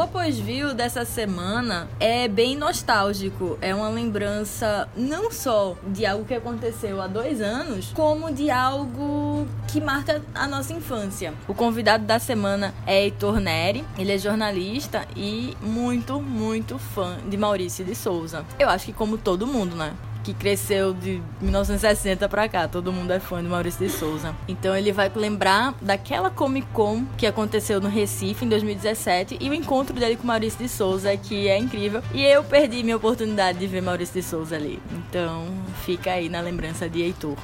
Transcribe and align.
O 0.00 0.02
Após 0.02 0.38
Viu 0.38 0.72
dessa 0.72 1.04
semana 1.04 1.86
é 2.00 2.26
bem 2.26 2.56
nostálgico. 2.56 3.58
É 3.60 3.74
uma 3.74 3.90
lembrança 3.90 4.88
não 4.96 5.30
só 5.30 5.76
de 5.88 6.06
algo 6.06 6.24
que 6.24 6.32
aconteceu 6.32 7.02
há 7.02 7.06
dois 7.06 7.42
anos, 7.42 7.92
como 7.94 8.32
de 8.32 8.50
algo 8.50 9.46
que 9.68 9.78
marca 9.78 10.22
a 10.34 10.48
nossa 10.48 10.72
infância. 10.72 11.34
O 11.46 11.52
convidado 11.52 12.06
da 12.06 12.18
semana 12.18 12.72
é 12.86 13.02
Heitor 13.02 13.40
Neri. 13.40 13.84
Ele 13.98 14.10
é 14.10 14.16
jornalista 14.16 15.06
e 15.14 15.54
muito, 15.60 16.18
muito 16.18 16.78
fã 16.78 17.18
de 17.28 17.36
Maurício 17.36 17.84
de 17.84 17.94
Souza. 17.94 18.42
Eu 18.58 18.70
acho 18.70 18.86
que 18.86 18.94
como 18.94 19.18
todo 19.18 19.46
mundo, 19.46 19.76
né? 19.76 19.92
Que 20.22 20.34
cresceu 20.34 20.92
de 20.92 21.22
1960 21.40 22.28
para 22.28 22.48
cá. 22.48 22.68
Todo 22.68 22.92
mundo 22.92 23.12
é 23.12 23.20
fã 23.20 23.42
de 23.42 23.48
Maurício 23.48 23.86
de 23.86 23.92
Souza. 23.92 24.34
Então 24.48 24.76
ele 24.76 24.92
vai 24.92 25.10
lembrar 25.14 25.74
daquela 25.80 26.30
Comic 26.30 26.66
Con 26.72 27.04
que 27.16 27.26
aconteceu 27.26 27.80
no 27.80 27.88
Recife 27.88 28.44
em 28.44 28.48
2017 28.48 29.38
e 29.40 29.50
o 29.50 29.54
encontro 29.54 29.94
dele 29.94 30.16
com 30.16 30.26
Maurício 30.26 30.58
de 30.58 30.68
Souza 30.68 31.16
que 31.16 31.48
é 31.48 31.58
incrível. 31.58 32.02
E 32.12 32.22
eu 32.24 32.44
perdi 32.44 32.82
minha 32.82 32.96
oportunidade 32.96 33.58
de 33.58 33.66
ver 33.66 33.82
Maurício 33.82 34.20
de 34.20 34.26
Souza 34.26 34.56
ali. 34.56 34.80
Então 34.92 35.46
fica 35.84 36.12
aí 36.12 36.28
na 36.28 36.40
lembrança 36.40 36.88
de 36.88 37.02
Heitor. 37.02 37.36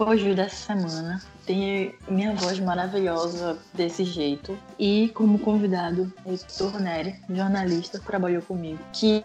Apoio 0.00 0.32
dessa 0.32 0.54
semana 0.54 1.20
tem 1.44 1.92
minha 2.08 2.34
voz 2.34 2.60
maravilhosa 2.60 3.58
desse 3.72 4.04
jeito. 4.04 4.56
E 4.78 5.08
como 5.14 5.38
convidado, 5.38 6.12
Heitor 6.24 6.80
Neri, 6.80 7.16
jornalista, 7.28 7.98
que 7.98 8.06
trabalhou 8.06 8.42
comigo, 8.42 8.78
que 8.92 9.24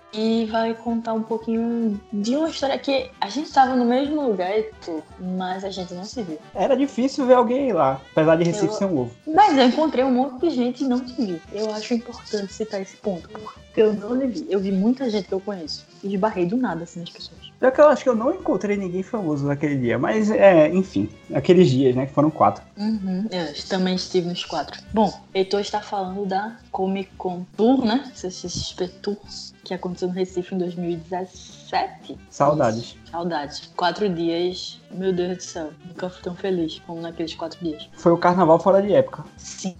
vai 0.49 0.73
contar 0.73 1.13
um 1.13 1.21
pouquinho 1.21 1.99
de 2.11 2.35
uma 2.35 2.49
história 2.49 2.79
que 2.79 3.11
a 3.19 3.29
gente 3.29 3.47
estava 3.47 3.75
no 3.75 3.85
mesmo 3.85 4.25
lugar, 4.25 4.49
Heitor, 4.49 5.03
mas 5.19 5.63
a 5.65 5.69
gente 5.69 5.93
não 5.93 6.05
se 6.05 6.23
viu. 6.23 6.39
Era 6.55 6.75
difícil 6.75 7.27
ver 7.27 7.35
alguém 7.35 7.73
lá, 7.73 8.01
apesar 8.11 8.37
de 8.37 8.45
Recife 8.45 8.67
eu... 8.67 8.71
ser 8.71 8.85
um 8.85 8.97
ovo. 8.99 9.11
Mas 9.27 9.55
eu 9.55 9.65
encontrei 9.65 10.03
um 10.03 10.11
monte 10.11 10.47
de 10.47 10.55
gente 10.55 10.83
e 10.83 10.87
não 10.87 11.01
te 11.01 11.13
vi. 11.13 11.41
Eu 11.51 11.71
acho 11.73 11.93
importante 11.93 12.51
citar 12.51 12.81
esse 12.81 12.95
ponto, 12.97 13.27
porque 13.29 13.81
eu 13.81 13.93
não 13.93 14.15
lhe 14.15 14.27
vi. 14.27 14.47
Eu 14.49 14.61
vi 14.61 14.71
muita 14.71 15.09
gente 15.09 15.27
que 15.27 15.33
eu 15.33 15.41
conheço 15.41 15.85
e 16.01 16.15
esbarrei 16.15 16.45
do 16.45 16.55
nada 16.55 16.83
assim 16.83 17.01
nas 17.01 17.09
pessoas. 17.09 17.51
Pior 17.59 17.71
que 17.71 17.81
eu 17.81 17.87
acho 17.87 18.03
que 18.03 18.09
eu 18.09 18.15
não 18.15 18.33
encontrei 18.33 18.75
ninguém 18.75 19.03
famoso 19.03 19.45
naquele 19.45 19.77
dia, 19.77 19.97
mas 19.97 20.29
é, 20.29 20.62
enfim, 20.69 21.09
aqueles 21.33 21.69
dias, 21.69 21.95
né, 21.95 22.05
que 22.05 22.13
foram 22.13 22.29
quatro. 22.29 22.63
Uhum, 22.77 23.27
eu 23.31 23.53
também 23.67 23.95
estive 23.95 24.27
nos 24.27 24.43
quatro. 24.43 24.81
Bom, 24.93 25.11
Heitor 25.33 25.61
está 25.61 25.81
falando 25.81 26.25
da 26.25 26.57
Comic 26.71 27.09
Con 27.17 27.45
Tour, 27.57 27.85
né, 27.85 28.11
CCXP 28.13 28.87
Tour, 29.01 29.17
que 29.63 29.73
aconteceu 29.73 30.09
no 30.09 30.13
Recife 30.13 30.53
em 30.53 30.57
2017. 30.57 32.17
Saudades. 32.29 32.97
Saudades. 33.09 33.71
Quatro 33.75 34.09
dias, 34.09 34.81
meu 34.91 35.13
Deus 35.13 35.37
do 35.37 35.43
céu, 35.43 35.69
nunca 35.85 36.09
fui 36.09 36.21
tão 36.21 36.35
feliz 36.35 36.79
como 36.85 37.01
naqueles 37.01 37.33
quatro 37.35 37.59
dias. 37.63 37.89
Foi 37.93 38.11
o 38.11 38.17
carnaval 38.17 38.59
fora 38.59 38.81
de 38.81 38.93
época. 38.93 39.23
Sim, 39.37 39.75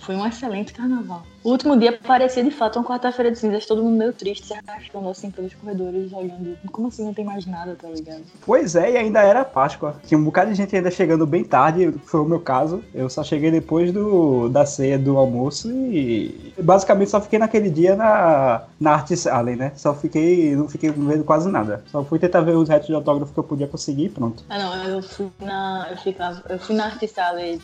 foi 0.00 0.16
um 0.16 0.26
excelente 0.26 0.72
carnaval. 0.72 1.22
O 1.44 1.50
último 1.50 1.78
dia 1.78 1.98
parecia 2.06 2.42
de 2.42 2.50
fato 2.50 2.78
uma 2.78 2.84
quarta-feira 2.84 3.30
de 3.30 3.38
cinzas, 3.38 3.64
todo 3.64 3.82
mundo 3.82 3.96
meio 3.96 4.12
triste, 4.12 4.46
se 4.46 4.54
arrastando 4.54 5.08
assim 5.08 5.30
pelos 5.30 5.54
corredores, 5.54 6.12
olhando. 6.12 6.58
Como 6.72 6.88
assim 6.88 7.04
não 7.04 7.14
tem 7.14 7.24
mais 7.24 7.46
nada, 7.46 7.76
tá 7.80 7.88
ligado? 7.88 8.22
Pois 8.44 8.74
é, 8.74 8.92
e 8.92 8.96
ainda 8.96 9.22
era 9.22 9.44
Páscoa. 9.44 9.96
Tinha 10.04 10.18
um 10.18 10.24
bocado 10.24 10.50
de 10.50 10.56
gente 10.56 10.74
ainda 10.74 10.90
chegando 10.90 11.26
bem 11.26 11.44
tarde, 11.44 11.94
foi 12.04 12.20
o 12.20 12.24
meu 12.24 12.40
caso. 12.40 12.82
Eu 12.92 13.08
só 13.08 13.22
cheguei 13.22 13.50
depois 13.50 13.92
do, 13.92 14.48
da 14.48 14.66
ceia 14.66 14.98
do 14.98 15.16
almoço 15.16 15.70
e 15.70 16.52
basicamente 16.60 17.10
só 17.10 17.20
fiquei 17.20 17.38
naquele 17.38 17.70
dia 17.70 17.94
na, 17.94 18.64
na 18.80 18.92
Arte 18.92 19.14
Allen, 19.28 19.56
né? 19.56 19.72
Só 19.76 19.94
fiquei, 19.94 20.54
não 20.54 20.68
fiquei 20.68 20.90
vendo 20.90 21.24
quase 21.24 21.50
nada. 21.50 21.84
Só 21.90 22.04
fui 22.04 22.18
tentar 22.18 22.40
ver 22.40 22.56
os 22.56 22.68
retos 22.68 22.86
de 22.86 22.94
autógrafo 22.94 23.32
que 23.32 23.38
eu 23.38 23.44
podia 23.44 23.66
conseguir 23.66 24.06
e 24.06 24.08
pronto. 24.08 24.44
Ah 24.48 24.58
não, 24.58 24.84
eu 24.84 25.02
fui 25.02 25.30
na. 25.40 25.88
Eu 25.90 25.96
ficava. 25.96 26.42
Eu 26.48 26.58
fui 26.58 26.74
na 26.74 26.86
Arte 26.86 27.08
Allen 27.18 27.60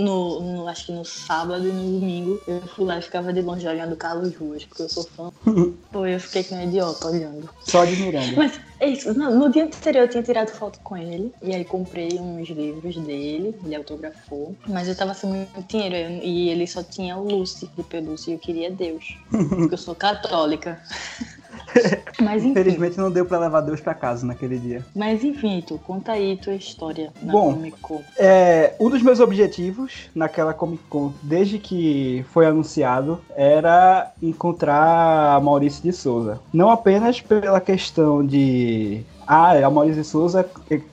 no, 0.00 0.40
no, 0.40 0.68
acho 0.68 0.86
que 0.86 0.92
no 0.92 1.04
sábado 1.04 1.66
e 1.66 1.72
no 1.72 2.00
domingo. 2.00 2.40
Eu 2.46 2.60
fui 2.62 2.84
lá 2.84 2.98
e 2.98 3.02
ficava 3.02 3.32
de 3.32 3.40
longe 3.40 3.66
olhando 3.66 3.96
Carlos 3.96 4.34
Ruas, 4.36 4.64
porque 4.64 4.82
eu 4.82 4.88
sou 4.88 5.04
fã. 5.04 5.30
Pô, 5.92 6.06
eu 6.06 6.20
fiquei 6.20 6.44
com 6.44 6.56
um 6.56 6.62
idiota 6.62 7.08
olhando. 7.08 7.48
Só 7.60 7.82
admirando. 7.82 8.36
Mas 8.36 8.60
é 8.80 8.88
isso, 8.88 9.12
no, 9.14 9.30
no, 9.30 9.50
dia 9.50 9.64
anterior 9.64 10.04
eu 10.04 10.08
tinha 10.08 10.22
tirado 10.22 10.50
foto 10.50 10.78
com 10.82 10.96
ele, 10.96 11.32
e 11.42 11.54
aí 11.54 11.64
comprei 11.64 12.18
uns 12.18 12.48
livros 12.48 12.96
dele, 12.96 13.54
ele 13.64 13.74
autografou, 13.74 14.56
mas 14.66 14.88
eu 14.88 14.96
tava 14.96 15.14
sem 15.14 15.30
muito 15.30 15.62
dinheiro, 15.68 16.22
e 16.22 16.48
ele 16.48 16.66
só 16.66 16.82
tinha 16.82 17.16
o 17.16 17.24
Lucy 17.24 17.70
de 17.76 17.82
pelúcia, 17.82 18.30
e 18.30 18.34
eu 18.34 18.38
queria 18.38 18.70
Deus, 18.70 19.16
porque 19.30 19.74
eu 19.74 19.78
sou 19.78 19.94
católica. 19.94 20.80
Mas 22.20 22.42
enfim. 22.42 22.50
Infelizmente 22.50 22.98
não 22.98 23.10
deu 23.10 23.26
para 23.26 23.38
levar 23.38 23.60
Deus 23.60 23.80
para 23.80 23.94
casa 23.94 24.26
naquele 24.26 24.58
dia. 24.58 24.84
Mas 24.94 25.22
enfim, 25.22 25.62
tu 25.66 25.78
conta 25.78 26.12
aí 26.12 26.36
tua 26.36 26.54
história 26.54 27.12
na 27.22 27.32
Bom, 27.32 27.54
Comic 27.54 27.78
Con. 27.80 28.02
É, 28.18 28.74
um 28.80 28.88
dos 28.88 29.02
meus 29.02 29.20
objetivos 29.20 30.08
naquela 30.14 30.54
Comic 30.54 30.82
Con, 30.88 31.12
desde 31.22 31.58
que 31.58 32.24
foi 32.32 32.46
anunciado, 32.46 33.20
era 33.34 34.12
encontrar 34.22 35.40
Maurício 35.40 35.82
de 35.82 35.92
Souza. 35.92 36.40
Não 36.52 36.70
apenas 36.70 37.20
pela 37.20 37.60
questão 37.60 38.24
de 38.24 39.04
ah, 39.26 39.52
a 39.52 39.70
Maurício 39.70 40.02
de 40.02 40.08
Souza 40.08 40.48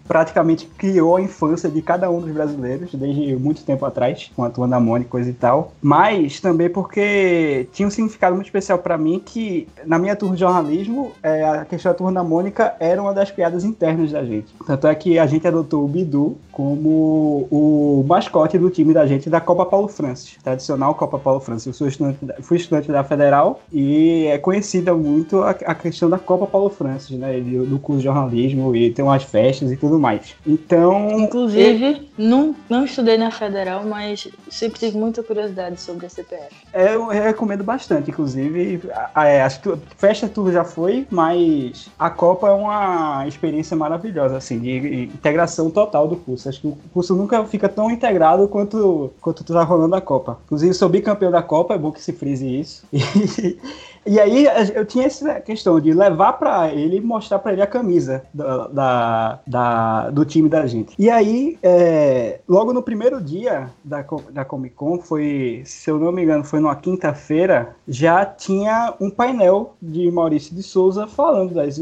praticamente 0.07 0.65
criou 0.77 1.15
a 1.15 1.21
infância 1.21 1.69
de 1.69 1.81
cada 1.81 2.09
um 2.09 2.19
dos 2.19 2.31
brasileiros 2.31 2.93
desde 2.93 3.35
muito 3.35 3.63
tempo 3.63 3.85
atrás, 3.85 4.31
com 4.35 4.43
a 4.43 4.49
turma 4.49 4.67
da 4.67 4.79
Mônica 4.79 5.09
coisa 5.09 5.29
e 5.29 5.33
tal. 5.33 5.71
Mas 5.81 6.39
também 6.39 6.69
porque 6.69 7.67
tinha 7.71 7.87
um 7.87 7.91
significado 7.91 8.35
muito 8.35 8.47
especial 8.47 8.79
para 8.79 8.97
mim 8.97 9.21
que 9.23 9.67
na 9.85 9.99
minha 9.99 10.15
turma 10.15 10.35
de 10.35 10.41
jornalismo, 10.41 11.11
é, 11.21 11.43
a 11.43 11.65
questão 11.65 11.91
da 11.91 11.97
turma 11.97 12.13
da 12.13 12.23
Mônica 12.23 12.75
era 12.79 13.01
uma 13.01 13.13
das 13.13 13.29
piadas 13.31 13.63
internas 13.63 14.11
da 14.11 14.23
gente. 14.23 14.53
Tanto 14.65 14.87
é 14.87 14.95
que 14.95 15.19
a 15.19 15.27
gente 15.27 15.47
adotou 15.47 15.85
o 15.85 15.87
Bidu 15.87 16.37
como 16.51 17.47
o 17.51 18.03
mascote 18.07 18.57
do 18.57 18.69
time 18.69 18.93
da 18.93 19.05
gente 19.05 19.29
da 19.29 19.39
Copa 19.39 19.65
Paulo 19.65 19.87
Francis, 19.87 20.37
tradicional 20.43 20.95
Copa 20.95 21.19
Paulo 21.19 21.39
Francis. 21.39 21.67
Eu 21.67 21.73
sou 21.73 21.87
estudante, 21.87 22.17
fui 22.41 22.57
estudante 22.57 22.91
da 22.91 23.03
Federal 23.03 23.61
e 23.71 24.25
é 24.27 24.37
conhecida 24.37 24.93
muito 24.93 25.41
a, 25.41 25.51
a 25.51 25.75
questão 25.75 26.09
da 26.09 26.17
Copa 26.17 26.47
Paulo 26.47 26.69
Francis, 26.69 27.17
né, 27.17 27.39
do 27.39 27.77
curso 27.79 27.99
de 27.99 28.05
jornalismo 28.05 28.22
jornalismo 28.23 28.75
e 28.75 28.91
tem 28.91 29.03
umas 29.03 29.23
festas 29.23 29.71
e 29.71 29.77
tudo 29.77 29.99
mais. 29.99 30.35
Então. 30.45 31.19
Inclusive, 31.19 31.85
eu... 32.17 32.25
não, 32.25 32.55
não 32.69 32.85
estudei 32.85 33.17
na 33.17 33.31
federal, 33.31 33.83
mas 33.85 34.27
sempre 34.49 34.79
tive 34.79 34.97
muita 34.97 35.21
curiosidade 35.23 35.79
sobre 35.79 36.05
a 36.05 36.09
CPF. 36.09 36.55
É, 36.71 36.95
eu 36.95 37.07
recomendo 37.07 37.63
bastante, 37.63 38.11
inclusive. 38.11 38.81
É, 39.15 39.41
acho 39.41 39.61
que 39.61 39.73
festa 39.97 40.27
tudo 40.27 40.51
já 40.51 40.63
foi, 40.63 41.05
mas 41.09 41.89
a 41.97 42.09
Copa 42.09 42.47
é 42.47 42.51
uma 42.51 43.27
experiência 43.27 43.75
maravilhosa, 43.75 44.37
assim, 44.37 44.59
de 44.59 45.03
integração 45.05 45.69
total 45.69 46.07
do 46.07 46.15
curso. 46.15 46.49
Acho 46.49 46.61
que 46.61 46.67
o 46.67 46.77
curso 46.93 47.15
nunca 47.15 47.43
fica 47.45 47.67
tão 47.69 47.89
integrado 47.91 48.47
quanto, 48.47 49.11
quanto 49.21 49.43
tá 49.43 49.63
rolando 49.63 49.95
a 49.95 50.01
Copa. 50.01 50.39
Inclusive, 50.45 50.73
sou 50.73 50.89
bicampeão 50.89 51.31
da 51.31 51.41
Copa, 51.41 51.73
é 51.73 51.77
bom 51.77 51.91
que 51.91 52.01
se 52.01 52.13
frise 52.13 52.47
isso. 52.47 52.85
E 52.93 53.92
aí 54.19 54.47
eu 54.75 54.85
tinha 54.85 55.05
essa 55.05 55.39
questão 55.39 55.79
de 55.79 55.93
levar 55.93 56.33
para 56.33 56.71
ele 56.73 56.97
e 56.97 57.01
mostrar 57.01 57.39
para 57.39 57.53
ele 57.53 57.61
a 57.61 57.67
camisa 57.67 58.23
da, 58.33 58.67
da, 58.67 59.39
da, 59.47 60.09
do 60.09 60.25
time 60.25 60.49
da 60.49 60.65
gente. 60.67 60.95
E 60.97 61.09
aí, 61.09 61.57
é, 61.61 62.39
logo 62.47 62.73
no 62.73 62.83
primeiro 62.83 63.21
dia 63.21 63.69
da, 63.83 64.05
da 64.31 64.45
Comic 64.45 64.75
Con, 64.75 64.99
foi, 64.99 65.61
se 65.65 65.89
eu 65.89 65.99
não 65.99 66.11
me 66.11 66.23
engano, 66.23 66.43
foi 66.43 66.59
numa 66.59 66.75
quinta-feira, 66.75 67.75
já 67.87 68.25
tinha 68.25 68.93
um 68.99 69.09
painel 69.09 69.75
de 69.81 70.09
Maurício 70.11 70.55
de 70.55 70.63
Souza 70.63 71.07
falando 71.07 71.53
das, 71.53 71.77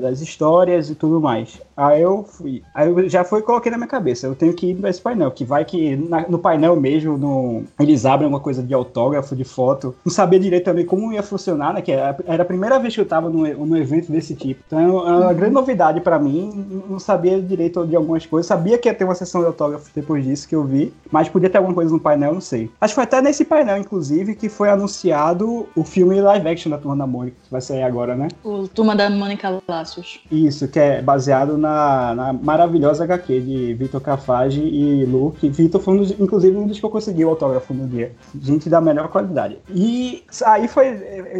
das 0.00 0.20
histórias 0.20 0.90
e 0.90 0.94
tudo 0.94 1.20
mais. 1.20 1.60
Aí 1.76 2.00
eu 2.00 2.24
fui. 2.24 2.62
Aí 2.74 2.88
eu 2.88 3.08
já 3.08 3.22
foi 3.22 3.42
coloquei 3.42 3.70
na 3.70 3.76
minha 3.76 3.88
cabeça, 3.88 4.26
eu 4.26 4.34
tenho 4.34 4.54
que 4.54 4.70
ir 4.70 4.76
para 4.76 4.88
esse 4.88 5.00
painel, 5.00 5.30
que 5.30 5.44
vai 5.44 5.64
que 5.64 5.94
na, 5.94 6.26
no 6.28 6.38
painel 6.38 6.74
mesmo, 6.80 7.18
no, 7.18 7.64
eles 7.78 8.06
abrem 8.06 8.26
alguma 8.26 8.40
coisa 8.40 8.62
de 8.62 8.72
autógrafo, 8.72 9.36
de 9.36 9.44
foto. 9.44 9.94
Não 10.04 10.12
sabia 10.12 10.40
direito 10.40 10.64
também 10.64 10.86
como 10.86 11.12
ia 11.12 11.22
funcionar, 11.22 11.35
né? 11.72 11.82
Que 11.82 11.92
era, 11.92 12.16
era 12.26 12.42
a 12.42 12.46
primeira 12.46 12.78
vez 12.78 12.94
que 12.94 13.00
eu 13.00 13.06
tava 13.06 13.28
num, 13.28 13.42
num 13.66 13.76
evento 13.76 14.10
desse 14.10 14.34
tipo. 14.34 14.62
Então 14.66 14.78
é 14.78 14.86
uma 14.86 15.28
uhum. 15.28 15.34
grande 15.34 15.54
novidade 15.54 16.00
para 16.00 16.18
mim. 16.18 16.84
Não 16.88 16.98
sabia 16.98 17.40
direito 17.40 17.86
de 17.86 17.96
algumas 17.96 18.26
coisas. 18.26 18.46
Sabia 18.46 18.78
que 18.78 18.88
ia 18.88 18.94
ter 18.94 19.04
uma 19.04 19.14
sessão 19.14 19.40
de 19.40 19.46
autógrafo 19.46 19.90
depois 19.94 20.24
disso 20.24 20.48
que 20.48 20.54
eu 20.54 20.64
vi, 20.64 20.92
mas 21.10 21.28
podia 21.28 21.50
ter 21.50 21.58
alguma 21.58 21.74
coisa 21.74 21.92
no 21.92 22.00
painel, 22.00 22.34
não 22.34 22.40
sei. 22.40 22.70
Acho 22.80 22.92
que 22.92 22.96
foi 22.96 23.04
até 23.04 23.20
nesse 23.22 23.44
painel, 23.44 23.78
inclusive, 23.78 24.34
que 24.34 24.48
foi 24.48 24.68
anunciado 24.70 25.66
o 25.74 25.84
filme 25.84 26.20
live 26.20 26.48
action 26.48 26.70
da 26.70 26.78
Turma 26.78 26.96
da 26.96 27.06
Mônica, 27.06 27.36
que 27.44 27.50
vai 27.50 27.60
sair 27.60 27.82
agora, 27.82 28.14
né? 28.14 28.28
O 28.44 28.68
Turma 28.68 28.94
da 28.94 29.08
Mônica 29.10 29.60
Laços. 29.68 30.20
Isso, 30.30 30.68
que 30.68 30.78
é 30.78 31.02
baseado 31.02 31.56
na, 31.56 32.14
na 32.14 32.32
maravilhosa 32.32 33.04
HQ 33.04 33.40
de 33.40 33.74
Vitor 33.74 34.00
Cafage 34.00 34.60
e 34.60 35.04
Lu, 35.04 35.32
que 35.32 35.48
Vitor 35.48 35.80
foi, 35.80 35.94
um 35.94 35.98
dos, 35.98 36.10
inclusive, 36.18 36.56
um 36.56 36.66
dos 36.66 36.78
que 36.78 36.84
eu 36.84 36.90
consegui 36.90 37.24
o 37.24 37.30
autógrafo 37.30 37.72
no 37.74 37.86
dia. 37.86 38.12
Gente 38.40 38.68
da 38.68 38.80
melhor 38.80 39.08
qualidade. 39.08 39.58
E 39.70 40.24
aí 40.44 40.68
foi 40.68 40.86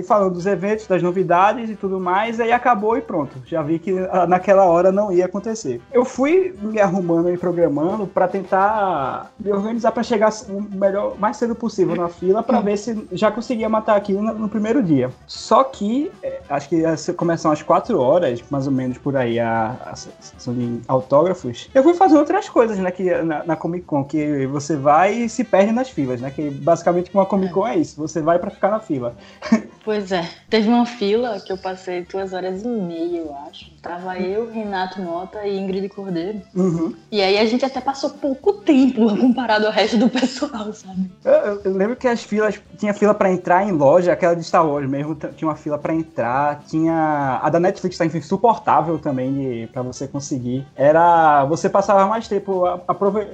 falando 0.02 0.34
dos 0.34 0.46
eventos, 0.46 0.86
das 0.86 1.02
novidades 1.02 1.70
e 1.70 1.76
tudo 1.76 2.00
mais, 2.00 2.40
aí 2.40 2.52
acabou 2.52 2.96
e 2.96 3.00
pronto. 3.00 3.36
Já 3.46 3.62
vi 3.62 3.78
que 3.78 3.92
naquela 4.28 4.64
hora 4.64 4.92
não 4.92 5.12
ia 5.12 5.26
acontecer. 5.26 5.80
Eu 5.92 6.04
fui 6.04 6.54
me 6.60 6.80
arrumando 6.80 7.30
e 7.30 7.36
programando 7.36 8.06
para 8.06 8.28
tentar 8.28 9.30
me 9.38 9.52
organizar 9.52 9.92
para 9.92 10.02
chegar 10.02 10.32
o 10.48 10.60
melhor, 10.60 11.18
mais 11.18 11.36
cedo 11.36 11.54
possível 11.54 11.96
na 11.96 12.08
fila 12.08 12.42
para 12.42 12.60
ver 12.60 12.76
se 12.76 13.06
já 13.12 13.30
conseguia 13.30 13.68
matar 13.68 13.96
aquilo 13.96 14.22
no, 14.22 14.34
no 14.34 14.48
primeiro 14.48 14.82
dia. 14.82 15.10
Só 15.26 15.64
que 15.64 16.10
é, 16.22 16.40
acho 16.48 16.68
que 16.68 16.76
ia 16.76 16.94
começar 17.16 17.52
às 17.52 17.62
4 17.62 17.98
horas, 17.98 18.42
mais 18.50 18.66
ou 18.66 18.72
menos 18.72 18.98
por 18.98 19.16
aí, 19.16 19.38
a, 19.38 19.76
a 19.84 19.96
sessão 19.96 20.54
de 20.54 20.80
autógrafos. 20.88 21.68
Eu 21.74 21.82
fui 21.82 21.94
fazendo 21.94 22.18
outras 22.18 22.48
coisas 22.48 22.78
né, 22.78 22.90
que, 22.90 23.14
na, 23.22 23.44
na 23.44 23.56
Comic 23.56 23.84
Con, 23.84 24.04
que 24.04 24.46
você 24.46 24.76
vai 24.76 25.14
e 25.14 25.28
se 25.28 25.44
perde 25.44 25.72
nas 25.72 25.90
filas, 25.90 26.20
né? 26.20 26.30
Que 26.30 26.50
basicamente 26.50 27.10
uma 27.12 27.26
Comic 27.26 27.52
Con 27.52 27.66
é 27.66 27.76
isso, 27.76 27.96
você 27.96 28.20
vai 28.20 28.38
para 28.38 28.50
ficar 28.50 28.70
na 28.70 28.80
fila. 28.80 29.14
Pois 29.86 30.10
é. 30.10 30.28
Teve 30.50 30.68
uma 30.68 30.84
fila 30.84 31.38
que 31.38 31.52
eu 31.52 31.56
passei 31.56 32.04
duas 32.10 32.32
horas 32.32 32.64
e 32.64 32.66
meia, 32.66 33.18
eu 33.18 33.32
acho. 33.48 33.70
Tava 33.80 34.18
eu, 34.18 34.50
Renato 34.50 35.00
Mota 35.00 35.46
e 35.46 35.56
Ingrid 35.56 35.88
Cordeiro. 35.90 36.42
Uhum. 36.56 36.92
E 37.08 37.22
aí 37.22 37.38
a 37.38 37.44
gente 37.46 37.64
até 37.64 37.80
passou 37.80 38.10
pouco 38.10 38.54
tempo 38.54 39.06
comparado 39.16 39.64
ao 39.64 39.70
resto 39.70 39.96
do 39.96 40.08
pessoal, 40.10 40.72
sabe? 40.72 41.08
Eu, 41.24 41.60
eu 41.62 41.72
lembro 41.72 41.94
que 41.94 42.08
as 42.08 42.24
filas, 42.24 42.60
tinha 42.76 42.92
fila 42.92 43.14
para 43.14 43.30
entrar 43.30 43.64
em 43.64 43.70
loja, 43.70 44.12
aquela 44.12 44.34
de 44.34 44.42
Star 44.42 44.66
Wars 44.66 44.90
mesmo, 44.90 45.14
tinha 45.14 45.48
uma 45.48 45.54
fila 45.54 45.78
para 45.78 45.94
entrar, 45.94 46.64
tinha 46.66 47.38
a 47.40 47.48
da 47.48 47.60
Netflix 47.60 47.96
tá 47.96 48.04
insuportável 48.04 48.98
também 48.98 49.68
para 49.72 49.82
você 49.82 50.08
conseguir. 50.08 50.66
Era 50.74 51.44
você 51.44 51.70
passava 51.70 52.08
mais 52.08 52.26
tempo 52.26 52.64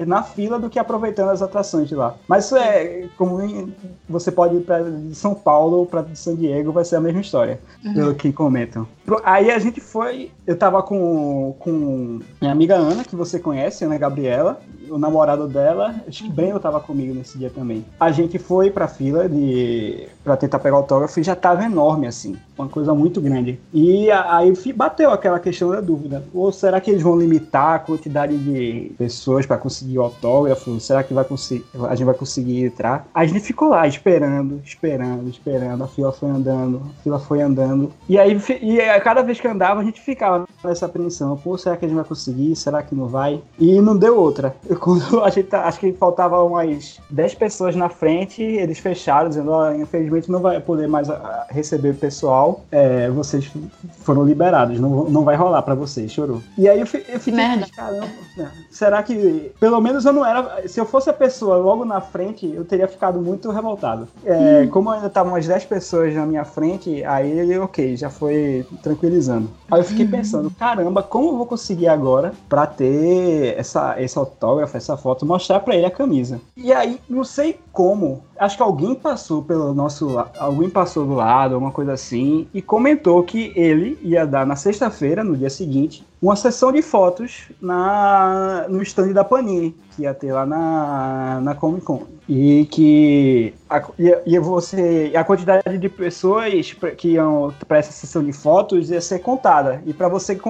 na 0.06 0.22
fila 0.22 0.58
do 0.58 0.68
que 0.68 0.78
aproveitando 0.78 1.30
as 1.30 1.40
atrações 1.40 1.88
de 1.88 1.94
lá. 1.94 2.14
Mas 2.28 2.44
isso 2.44 2.58
é 2.58 3.08
como 3.16 3.72
você 4.06 4.30
pode 4.30 4.56
ir 4.56 4.60
para 4.60 4.84
São 5.14 5.34
Paulo 5.34 5.86
para 5.86 6.04
San 6.14 6.41
Diego, 6.42 6.72
vai 6.72 6.84
ser 6.84 6.96
a 6.96 7.00
mesma 7.00 7.20
história, 7.20 7.60
uhum. 7.84 7.94
pelo 7.94 8.14
que 8.14 8.32
comentam. 8.32 8.86
Aí 9.24 9.50
a 9.50 9.58
gente 9.58 9.80
foi 9.80 10.30
eu 10.46 10.56
tava 10.56 10.82
com, 10.82 11.54
com 11.58 12.20
minha 12.40 12.52
amiga 12.52 12.74
Ana, 12.74 13.04
que 13.04 13.14
você 13.14 13.38
conhece, 13.38 13.84
Ana 13.84 13.96
Gabriela, 13.96 14.60
o 14.90 14.98
namorado 14.98 15.46
dela, 15.46 15.94
acho 16.06 16.24
que 16.24 16.28
uhum. 16.28 16.34
Breno 16.34 16.60
tava 16.60 16.80
comigo 16.80 17.14
nesse 17.14 17.38
dia 17.38 17.50
também. 17.50 17.84
A 17.98 18.10
gente 18.10 18.38
foi 18.38 18.70
pra 18.70 18.88
fila 18.88 19.28
de 19.28 20.08
para 20.22 20.36
tentar 20.36 20.58
pegar 20.58 20.76
autógrafo 20.76 21.18
e 21.18 21.22
já 21.22 21.34
tava 21.34 21.64
enorme, 21.64 22.06
assim, 22.06 22.36
uma 22.62 22.68
coisa 22.68 22.94
muito 22.94 23.20
grande. 23.20 23.58
E 23.72 24.10
aí 24.10 24.52
bateu 24.74 25.10
aquela 25.10 25.38
questão 25.38 25.70
da 25.70 25.80
dúvida: 25.80 26.24
ou 26.32 26.52
será 26.52 26.80
que 26.80 26.90
eles 26.90 27.02
vão 27.02 27.18
limitar 27.18 27.74
a 27.74 27.78
quantidade 27.78 28.36
de 28.36 28.92
pessoas 28.96 29.46
para 29.46 29.58
conseguir 29.58 29.98
o 29.98 30.02
autógrafo? 30.02 30.78
Será 30.80 31.02
que 31.02 31.12
vai 31.12 31.24
conseguir, 31.24 31.64
a 31.88 31.94
gente 31.94 32.06
vai 32.06 32.14
conseguir 32.14 32.64
entrar? 32.64 33.06
A 33.14 33.24
gente 33.24 33.40
ficou 33.40 33.68
lá 33.68 33.86
esperando, 33.86 34.60
esperando, 34.64 35.28
esperando. 35.28 35.84
A 35.84 35.88
fila 35.88 36.12
foi 36.12 36.30
andando, 36.30 36.82
a 36.98 37.02
fila 37.02 37.18
foi 37.18 37.42
andando. 37.42 37.92
E 38.08 38.18
aí, 38.18 38.38
e 38.60 39.00
cada 39.00 39.22
vez 39.22 39.40
que 39.40 39.48
andava, 39.48 39.80
a 39.80 39.84
gente 39.84 40.00
ficava 40.00 40.46
nessa 40.64 40.86
apreensão: 40.86 41.36
pô, 41.36 41.56
será 41.58 41.76
que 41.76 41.84
a 41.84 41.88
gente 41.88 41.96
vai 41.96 42.04
conseguir? 42.04 42.54
Será 42.56 42.82
que 42.82 42.94
não 42.94 43.08
vai? 43.08 43.42
E 43.58 43.80
não 43.80 43.96
deu 43.96 44.18
outra. 44.18 44.54
Quando 44.80 45.22
a 45.22 45.30
gente, 45.30 45.48
tá, 45.48 45.64
acho 45.66 45.80
que 45.80 45.92
faltava 45.92 46.42
umas 46.42 47.00
10 47.10 47.34
pessoas 47.34 47.76
na 47.76 47.88
frente, 47.88 48.42
eles 48.42 48.78
fecharam, 48.78 49.28
dizendo: 49.28 49.50
oh, 49.50 49.72
infelizmente 49.72 50.30
não 50.30 50.40
vai 50.40 50.60
poder 50.60 50.88
mais 50.88 51.08
ah, 51.10 51.46
receber 51.50 51.94
pessoal, 51.94 52.51
é, 52.70 53.10
vocês 53.10 53.50
foram 53.98 54.24
liberados, 54.24 54.78
não, 54.78 55.04
não 55.04 55.24
vai 55.24 55.36
rolar 55.36 55.62
para 55.62 55.74
vocês, 55.74 56.10
chorou. 56.10 56.42
E 56.56 56.68
aí 56.68 56.78
eu, 56.78 56.86
eu 57.08 57.20
fiquei, 57.20 57.32
Merda. 57.32 57.66
caramba, 57.74 58.08
né? 58.36 58.50
será 58.70 59.02
que, 59.02 59.52
pelo 59.60 59.80
menos 59.80 60.04
eu 60.04 60.12
não 60.12 60.24
era, 60.24 60.66
se 60.68 60.80
eu 60.80 60.86
fosse 60.86 61.10
a 61.10 61.12
pessoa 61.12 61.56
logo 61.56 61.84
na 61.84 62.00
frente, 62.00 62.46
eu 62.46 62.64
teria 62.64 62.88
ficado 62.88 63.20
muito 63.20 63.50
revoltado. 63.50 64.08
É, 64.24 64.62
hum. 64.62 64.68
Como 64.68 64.90
ainda 64.90 65.06
estavam 65.06 65.32
umas 65.32 65.46
10 65.46 65.64
pessoas 65.64 66.14
na 66.14 66.26
minha 66.26 66.44
frente, 66.44 67.04
aí 67.04 67.58
ok, 67.58 67.96
já 67.96 68.10
foi 68.10 68.66
tranquilizando. 68.82 69.50
Aí 69.70 69.80
eu 69.80 69.84
fiquei 69.84 70.04
uhum. 70.04 70.10
pensando, 70.10 70.50
caramba, 70.50 71.02
como 71.02 71.28
eu 71.28 71.36
vou 71.36 71.46
conseguir 71.46 71.88
agora 71.88 72.32
para 72.48 72.66
ter 72.66 73.58
essa, 73.58 74.00
esse 74.00 74.18
autógrafo, 74.18 74.76
essa 74.76 74.96
foto, 74.96 75.24
mostrar 75.24 75.60
para 75.60 75.74
ele 75.74 75.86
a 75.86 75.90
camisa. 75.90 76.40
E 76.56 76.72
aí, 76.72 77.00
não 77.08 77.24
sei 77.24 77.58
como, 77.72 78.22
acho 78.42 78.56
que 78.56 78.62
alguém 78.62 78.94
passou 78.94 79.42
pelo 79.42 79.72
nosso 79.72 80.18
alguém 80.38 80.68
passou 80.68 81.06
do 81.06 81.14
lado, 81.14 81.54
alguma 81.54 81.70
coisa 81.70 81.92
assim, 81.92 82.48
e 82.52 82.60
comentou 82.60 83.22
que 83.22 83.52
ele 83.54 83.98
ia 84.02 84.26
dar 84.26 84.44
na 84.44 84.56
sexta-feira, 84.56 85.22
no 85.22 85.36
dia 85.36 85.48
seguinte, 85.48 86.04
uma 86.22 86.36
sessão 86.36 86.70
de 86.70 86.80
fotos 86.82 87.48
na, 87.60 88.66
no 88.68 88.80
stand 88.82 89.12
da 89.12 89.24
Panini, 89.24 89.74
que 89.90 90.02
ia 90.02 90.14
ter 90.14 90.32
lá 90.32 90.46
na, 90.46 91.40
na 91.42 91.54
Comic 91.56 91.84
Con. 91.84 92.04
E 92.28 92.66
que 92.70 93.52
a, 93.68 93.82
ia 93.98 94.40
você, 94.40 95.12
a 95.14 95.24
quantidade 95.24 95.76
de 95.76 95.88
pessoas 95.88 96.74
que 96.96 97.14
iam 97.14 97.52
para 97.66 97.78
essa 97.78 97.90
sessão 97.90 98.22
de 98.22 98.32
fotos 98.32 98.90
ia 98.90 99.00
ser 99.00 99.18
contada. 99.18 99.82
E 99.84 99.92
para 99.92 100.06
você 100.06 100.40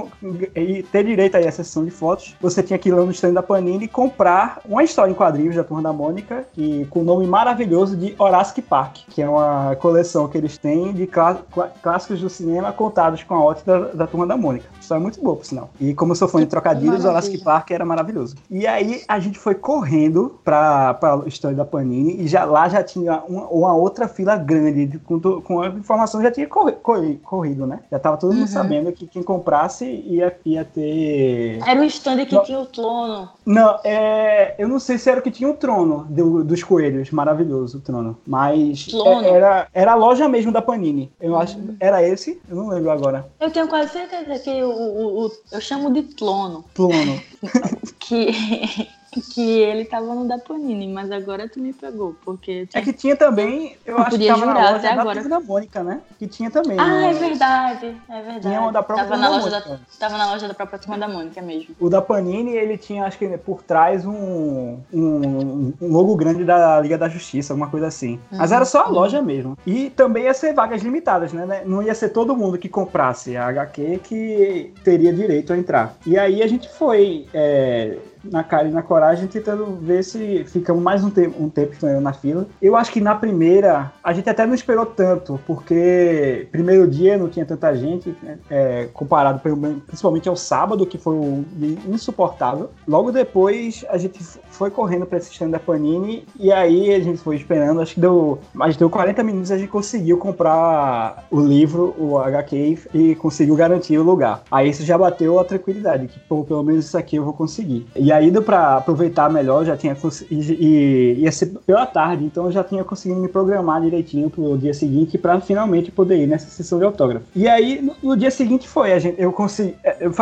ter 0.93 1.05
direito 1.05 1.37
a 1.37 1.41
essa 1.41 1.65
sessão 1.65 1.83
de 1.83 1.91
fotos, 1.91 2.37
você 2.41 2.63
tinha 2.63 2.79
que 2.79 2.91
ir 2.91 2.93
lá 2.93 3.03
no 3.03 3.11
stand 3.11 3.33
da 3.33 3.43
Panini 3.43 3.87
e 3.87 3.89
comprar 3.89 4.61
uma 4.67 4.85
história 4.85 5.11
em 5.11 5.15
quadrinhos 5.15 5.57
da 5.57 5.65
Turma 5.65 5.83
da 5.83 5.93
Mônica, 5.93 6.45
e, 6.57 6.87
com 6.91 7.01
o 7.01 7.05
nome 7.05 7.27
maravilhoso 7.27 7.97
de 7.97 8.15
Horace 8.19 8.61
Park, 8.61 8.99
que 9.09 9.23
é 9.23 9.29
uma 9.29 9.75
coleção 9.77 10.29
que 10.29 10.37
eles 10.37 10.59
têm 10.59 10.93
de 10.93 11.07
clássicos 11.07 12.21
do 12.21 12.29
cinema 12.29 12.71
contados 12.73 13.23
com 13.23 13.35
a 13.35 13.43
ótica 13.43 13.79
da, 13.79 13.87
da 13.89 14.07
Turma 14.07 14.27
da 14.27 14.37
Mônica. 14.37 14.67
Isso 14.79 14.93
é 14.93 14.99
muito 14.99 15.21
boa, 15.23 15.37
por 15.37 15.47
sinal. 15.47 15.62
E 15.81 15.95
como 15.95 16.13
eu 16.13 16.17
sou 16.17 16.29
fã 16.29 16.41
de 16.41 16.47
trocadilhos, 16.47 17.05
Horace 17.05 17.39
Park 17.39 17.71
era 17.71 17.85
maravilhoso. 17.85 18.37
E 18.51 18.67
aí 18.67 19.03
a 19.09 19.19
gente 19.19 19.39
foi 19.39 19.55
correndo 19.55 20.39
para 20.45 20.99
a 21.03 21.29
história 21.29 21.57
da 21.57 21.65
Panini 21.65 22.23
e 22.23 22.29
já, 22.29 22.45
lá 22.45 22.69
já 22.69 22.83
tinha 22.83 23.23
uma, 23.29 23.47
uma 23.49 23.75
outra 23.75 24.09
fila 24.09 24.37
grande 24.37 24.99
com, 24.99 25.21
com 25.21 25.61
a 25.61 25.69
informação 25.69 26.23
já 26.23 26.31
tinha 26.31 26.47
corri, 26.47 26.73
corri, 26.73 27.17
corrido, 27.23 27.67
né? 27.67 27.81
Já 27.91 27.99
tava 27.99 28.17
todo 28.17 28.33
mundo 28.33 28.43
uhum. 28.43 28.47
sabendo 28.47 28.93
que 28.93 29.07
quem 29.07 29.23
comprasse 29.23 29.85
ia, 29.85 30.37
ia 30.45 30.65
ter. 30.65 31.59
Era 31.67 31.81
o 31.81 31.85
stand 31.85 32.27
que 32.27 32.35
não, 32.35 32.43
tinha 32.43 32.59
o 32.59 32.67
trono. 32.67 33.29
Não, 33.45 33.79
é, 33.85 34.55
eu 34.59 34.69
não 34.69 34.79
sei 34.79 34.99
se 34.99 35.11
era 35.11 35.21
o 35.21 35.23
que 35.23 35.31
tinha 35.31 35.51
o 35.51 35.55
trono 35.55 36.07
do, 36.09 36.45
dos 36.45 36.63
coelhos, 36.63 37.11
maravilhoso 37.11 37.79
o 37.79 37.81
trono. 37.81 38.19
Mas 38.27 38.87
trono. 38.87 39.27
era, 39.27 39.69
era 39.73 39.93
a 39.93 39.97
loja 39.97 40.29
mesmo 40.29 40.53
da 40.53 40.63
Panini. 40.63 41.13
Eu 41.21 41.37
acho. 41.37 41.59
Era 41.81 42.03
esse? 42.03 42.41
Eu 42.49 42.57
não 42.57 42.69
lembro 42.69 42.91
agora. 42.91 43.29
Eu 43.41 43.51
tenho 43.51 43.69
quase 43.69 43.93
certeza 43.93 44.39
que 44.39 44.63
o, 44.63 44.71
o, 44.71 45.27
o 45.27 45.31
eu 45.51 45.61
chamo 45.61 45.93
de 45.93 46.03
Tlono. 46.03 46.65
Tlono. 46.75 47.21
que 47.99 48.89
que 49.21 49.61
ele 49.61 49.85
tava 49.85 50.15
no 50.15 50.27
da 50.27 50.39
Panini, 50.39 50.89
mas 50.89 51.11
agora 51.11 51.49
tu 51.49 51.61
me 51.61 51.73
pegou, 51.73 52.17
porque... 52.25 52.67
É 52.73 52.81
que 52.81 52.93
tinha 52.93 53.15
também, 53.15 53.77
eu, 53.85 53.97
eu 53.97 54.03
acho 54.03 54.19
que 54.19 54.27
tava 54.27 54.47
na 54.47 54.71
loja 54.71 54.79
da 54.79 55.01
agora. 55.01 55.29
da 55.29 55.41
Mônica, 55.41 55.83
né? 55.83 56.01
Que 56.19 56.27
tinha 56.27 56.51
também. 56.51 56.79
Ah, 56.79 56.87
né? 56.87 57.11
é 57.11 57.15
verdade, 57.15 57.97
é 58.09 58.23
verdade. 58.23 58.41
Tinha 58.41 58.61
uma 58.61 58.73
da 58.73 58.83
própria 58.83 59.07
tava 59.07 59.21
na 59.21 59.29
loja 59.29 59.51
Mônica. 59.51 59.69
Da, 59.69 59.79
tava 59.99 60.19
na 60.19 60.33
loja 60.33 60.49
da 60.49 60.55
própria 60.55 60.79
Turma 60.79 60.99
da 60.99 61.09
Mônica 61.09 61.43
mesmo. 61.43 61.75
O 61.79 61.91
da 61.91 62.01
Panini, 62.01 62.53
ele 62.53 62.79
tinha, 62.79 63.05
acho 63.05 63.19
que 63.19 63.29
por 63.39 63.63
trás, 63.63 64.07
um, 64.07 64.79
um, 64.93 65.73
um 65.81 65.93
logo 65.93 66.17
grande 66.17 66.45
da 66.45 66.81
Liga 66.81 66.97
da 66.97 67.09
Justiça, 67.09 67.53
alguma 67.53 67.69
coisa 67.69 67.89
assim. 67.89 68.13
Uhum. 68.31 68.39
Mas 68.39 68.51
era 68.51 68.65
só 68.65 68.85
a 68.85 68.89
loja 68.89 69.21
mesmo. 69.21 69.59
E 69.67 69.91
também 69.91 70.25
ia 70.25 70.35
ser 70.35 70.55
vagas 70.55 70.83
limitadas, 70.83 71.33
né? 71.33 71.63
Não 71.67 71.83
ia 71.83 71.95
ser 71.95 72.09
todo 72.11 72.35
mundo 72.35 72.57
que 72.57 72.69
comprasse 72.69 73.37
a 73.37 73.47
HQ 73.49 74.01
que 74.05 74.73
teria 74.83 75.13
direito 75.13 75.53
a 75.53 75.59
entrar. 75.59 75.95
E 76.07 76.19
aí 76.19 76.43
a 76.43 76.47
gente 76.47 76.69
foi... 76.69 77.27
É, 77.35 77.99
na 78.25 78.43
cara 78.45 78.69
e 78.69 78.71
na 78.71 78.83
coragem, 78.83 79.27
tentando 79.27 79.67
ver 79.81 80.03
se 80.05 80.45
ficamos 80.45 80.83
mais 80.83 81.05
um, 81.05 81.11
te 81.11 81.31
um 81.39 81.49
tempo 81.49 81.75
na 82.01 82.13
fila. 82.13 82.47
Eu 82.61 82.77
acho 82.77 82.93
que 82.93 83.01
na 83.01 83.15
primeira, 83.15 83.93
a 84.03 84.13
gente 84.13 84.29
até 84.29 84.47
não 84.47 84.55
esperou 84.55 84.87
tanto, 84.87 85.41
porque 85.47 86.49
primeiro 86.51 86.87
dia 86.87 87.19
não 87.19 87.29
tinha 87.29 87.45
tanta 87.45 87.75
gente, 87.75 88.15
né, 88.23 88.39
é, 88.51 88.89
comparado 88.93 89.41
principalmente 89.87 90.29
ao 90.29 90.37
sábado, 90.37 90.87
que 90.87 90.99
foi 90.99 91.15
um 91.15 91.45
insuportável. 91.89 92.71
Logo 92.87 93.11
depois, 93.11 93.85
a 93.89 93.99
gente 93.99 94.23
foi 94.51 94.71
correndo 94.71 95.07
para 95.07 95.19
esse 95.19 95.33
stand 95.33 95.51
da 95.51 95.59
Panini, 95.59 96.25
e 96.39 96.53
aí 96.53 96.95
a 96.95 97.01
gente 97.01 97.19
foi 97.19 97.37
esperando, 97.37 97.81
acho 97.81 97.95
que 97.95 98.01
deu, 98.01 98.39
mas 98.53 98.77
deu 98.77 98.91
40 98.91 99.23
minutos 99.23 99.51
a 99.51 99.59
gente 99.59 99.71
conseguiu 99.71 100.19
comprar 100.19 101.27
o 101.31 101.41
livro, 101.41 101.95
o 101.99 102.19
HQ, 102.19 102.79
e 102.95 103.15
conseguiu 103.17 103.57
garantir 103.57 103.99
o 103.99 104.03
lugar. 104.03 104.43
Aí 104.51 104.69
isso 104.69 104.85
já 104.85 104.97
bateu 104.97 105.39
a 105.39 105.45
tranquilidade, 105.45 106.09
que 106.09 106.19
pô, 106.21 106.45
pelo 106.45 106.63
menos 106.63 106.87
isso 106.87 106.99
aqui 106.99 107.17
eu 107.17 107.25
vou 107.25 107.33
conseguir. 107.33 107.87
E 107.97 108.12
aí, 108.13 108.29
indo 108.29 108.43
para 108.43 108.77
aproveitar 108.77 109.31
melhor, 109.31 109.65
já 109.65 109.77
tinha 109.77 109.97
e, 110.31 111.15
ia 111.19 111.33
ser 111.33 111.47
pela 111.67 111.87
tarde, 111.87 112.25
então 112.25 112.47
eu 112.47 112.53
já 112.53 112.63
tinha 112.63 112.85
conseguido 112.85 113.21
me 113.21 113.29
programar 113.29 113.81
direitinho 113.81 114.31
pro 114.31 114.57
dia 114.57 114.75
seguinte 114.75 115.19
para 115.19 115.41
finalmente 115.41 115.91
poder 115.91 116.17
ir 116.17 116.27
nessa 116.27 116.49
sessão 116.49 116.79
de 116.79 116.85
autógrafo. 116.85 117.27
E 117.35 117.49
aí, 117.49 117.81
no, 117.81 117.95
no 118.03 118.17
dia 118.17 118.31
seguinte 118.31 118.69
foi, 118.69 118.93
a 118.93 118.99
gente, 118.99 119.21
eu 119.21 119.33
consegui, 119.33 119.75
é, 119.83 119.97
eu 120.01 120.13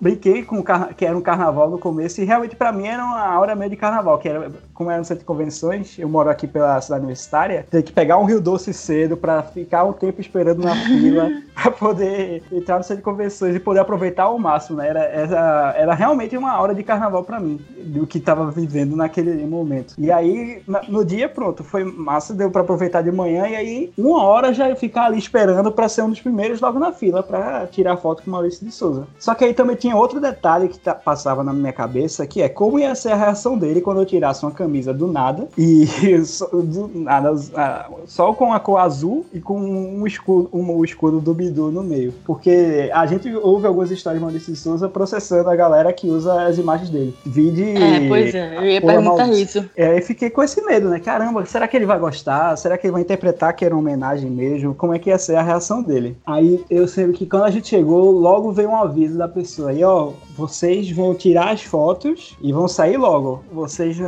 brinquei 0.00 0.42
com 0.42 0.58
o 0.58 0.64
que 0.96 1.04
era 1.04 1.16
um 1.16 1.20
carnaval 1.20 1.70
no 1.70 1.78
começo 1.78 2.20
e 2.20 2.24
realmente 2.24 2.56
para 2.56 2.72
mim 2.72 2.86
era 2.86 3.04
uma 3.04 3.38
hora 3.38 3.54
meio 3.54 3.70
de 3.70 3.76
carnaval, 3.76 4.18
que 4.18 4.28
era 4.28 4.50
como 4.74 4.90
era 4.90 4.98
no 4.98 5.04
centro 5.04 5.20
de 5.20 5.26
convenções, 5.26 5.98
eu 5.98 6.08
moro 6.08 6.28
aqui 6.28 6.46
pela 6.46 6.80
cidade 6.80 7.02
universitária, 7.02 7.66
ter 7.70 7.82
que 7.82 7.92
pegar 7.92 8.18
um 8.18 8.24
Rio 8.24 8.40
Doce 8.40 8.74
cedo 8.74 9.16
para 9.16 9.42
ficar 9.42 9.84
um 9.84 9.92
tempo 9.92 10.20
esperando 10.20 10.62
na 10.62 10.74
fila 10.84 11.30
pra 11.54 11.70
poder 11.70 12.42
entrar 12.52 12.78
no 12.78 12.84
centro 12.84 12.98
de 12.98 13.02
convenções 13.02 13.54
e 13.54 13.60
poder 13.60 13.80
aproveitar 13.80 14.24
ao 14.24 14.38
máximo, 14.38 14.78
né? 14.78 14.88
Era, 14.88 15.04
era, 15.04 15.74
era 15.76 15.94
realmente 15.94 16.36
uma 16.36 16.60
hora 16.60 16.74
de 16.74 16.82
carnaval 16.82 17.22
pra 17.22 17.40
mim, 17.40 17.60
do 17.78 18.06
que 18.06 18.18
tava 18.18 18.50
vivendo 18.50 18.96
naquele 18.96 19.46
momento. 19.46 19.94
E 19.96 20.10
aí, 20.10 20.62
no 20.88 21.04
dia, 21.04 21.28
pronto, 21.28 21.62
foi 21.62 21.84
massa, 21.84 22.34
deu 22.34 22.50
pra 22.50 22.62
aproveitar 22.62 23.02
de 23.02 23.12
manhã 23.12 23.46
e 23.46 23.56
aí, 23.56 23.92
uma 23.96 24.22
hora 24.24 24.52
já 24.52 24.74
ficar 24.74 25.06
ali 25.06 25.18
esperando 25.18 25.70
pra 25.70 25.88
ser 25.88 26.02
um 26.02 26.10
dos 26.10 26.20
primeiros 26.20 26.60
logo 26.60 26.78
na 26.78 26.92
fila 26.92 27.22
pra 27.22 27.66
tirar 27.66 27.96
foto 27.96 28.22
com 28.22 28.30
o 28.30 28.32
Maurício 28.32 28.66
de 28.66 28.72
Souza. 28.72 29.06
Só 29.18 29.34
que 29.34 29.44
aí 29.44 29.54
também 29.54 29.76
tinha 29.76 29.96
outro 29.96 30.20
detalhe 30.20 30.68
que 30.68 30.78
tá, 30.78 30.94
passava 30.94 31.44
na 31.44 31.52
minha 31.52 31.72
cabeça, 31.72 32.26
que 32.26 32.42
é 32.42 32.48
como 32.48 32.78
ia 32.78 32.94
ser 32.94 33.12
a 33.12 33.16
reação 33.16 33.56
dele 33.56 33.80
quando 33.80 34.00
eu 34.00 34.06
tirasse 34.06 34.44
uma 34.44 34.52
camisa 34.64 34.94
do 34.94 35.06
nada 35.06 35.46
e 35.56 35.86
do 36.52 36.90
nada, 36.94 37.34
só 38.06 38.32
com 38.32 38.52
a 38.52 38.58
cor 38.58 38.78
azul 38.78 39.26
e 39.32 39.40
com 39.40 39.60
um 39.60 40.06
escudo, 40.06 40.48
um, 40.52 40.84
escudo 40.84 41.20
do 41.20 41.34
Bidu 41.34 41.70
no 41.70 41.82
meio. 41.82 42.12
Porque 42.24 42.90
a 42.92 43.06
gente 43.06 43.32
ouve 43.36 43.66
algumas 43.66 43.90
histórias 43.90 44.20
de 44.20 44.24
Maurício 44.24 44.56
Souza 44.56 44.88
processando 44.88 45.50
a 45.50 45.56
galera 45.56 45.92
que 45.92 46.08
usa 46.08 46.46
as 46.46 46.58
imagens 46.58 46.90
dele. 46.90 47.14
Vide. 47.24 47.76
É, 47.76 48.08
pois 48.08 48.34
é, 48.34 48.56
eu 48.56 48.64
ia 48.64 48.80
perguntar 48.80 49.28
isso. 49.28 49.64
É, 49.76 49.98
eu 49.98 50.02
fiquei 50.02 50.30
com 50.30 50.42
esse 50.42 50.64
medo, 50.64 50.88
né? 50.88 50.98
Caramba, 50.98 51.44
será 51.44 51.68
que 51.68 51.76
ele 51.76 51.86
vai 51.86 51.98
gostar? 51.98 52.56
Será 52.56 52.78
que 52.78 52.86
ele 52.86 52.92
vai 52.92 53.02
interpretar 53.02 53.54
que 53.54 53.64
era 53.64 53.74
uma 53.74 53.80
homenagem 53.80 54.30
mesmo? 54.30 54.74
Como 54.74 54.94
é 54.94 54.98
que 54.98 55.10
ia 55.10 55.18
ser 55.18 55.36
a 55.36 55.42
reação 55.42 55.82
dele? 55.82 56.16
Aí 56.24 56.64
eu 56.70 56.88
sei 56.88 57.12
que 57.12 57.26
quando 57.26 57.44
a 57.44 57.50
gente 57.50 57.68
chegou, 57.68 58.10
logo 58.10 58.52
veio 58.52 58.70
um 58.70 58.76
aviso 58.76 59.18
da 59.18 59.28
pessoa. 59.28 59.70
Aí, 59.70 59.84
ó, 59.84 60.12
vocês 60.36 60.90
vão 60.90 61.14
tirar 61.14 61.52
as 61.52 61.62
fotos 61.62 62.36
e 62.40 62.52
vão 62.52 62.66
sair 62.66 62.96
logo. 62.96 63.42
Vocês, 63.52 63.98
é, 64.00 64.04